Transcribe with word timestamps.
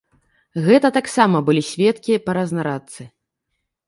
Гэта 0.67 0.87
таксама 0.97 1.41
былі 1.49 1.63
сведкі 1.71 2.17
па 2.31 2.35
разнарадцы. 2.39 3.07